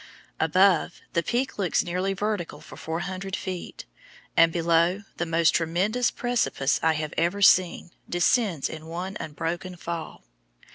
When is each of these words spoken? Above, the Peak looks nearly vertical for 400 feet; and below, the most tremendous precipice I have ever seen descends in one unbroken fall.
Above, 0.39 0.99
the 1.13 1.21
Peak 1.21 1.59
looks 1.59 1.83
nearly 1.83 2.11
vertical 2.13 2.59
for 2.59 2.75
400 2.75 3.35
feet; 3.35 3.85
and 4.35 4.51
below, 4.51 5.03
the 5.17 5.27
most 5.27 5.51
tremendous 5.53 6.09
precipice 6.09 6.79
I 6.81 6.93
have 6.93 7.13
ever 7.19 7.43
seen 7.43 7.91
descends 8.09 8.67
in 8.67 8.87
one 8.87 9.15
unbroken 9.19 9.75
fall. 9.75 10.23